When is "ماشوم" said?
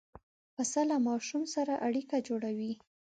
1.07-1.43